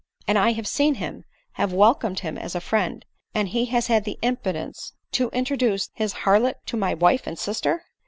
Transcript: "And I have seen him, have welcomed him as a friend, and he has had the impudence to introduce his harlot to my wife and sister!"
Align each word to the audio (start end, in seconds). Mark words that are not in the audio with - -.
"And 0.27 0.35
I 0.39 0.53
have 0.53 0.65
seen 0.67 0.95
him, 0.95 1.25
have 1.51 1.73
welcomed 1.73 2.21
him 2.21 2.35
as 2.35 2.55
a 2.55 2.59
friend, 2.59 3.05
and 3.35 3.49
he 3.49 3.65
has 3.67 3.85
had 3.85 4.03
the 4.03 4.17
impudence 4.23 4.93
to 5.11 5.29
introduce 5.29 5.91
his 5.93 6.11
harlot 6.25 6.55
to 6.65 6.75
my 6.75 6.95
wife 6.95 7.27
and 7.27 7.37
sister!" 7.37 7.83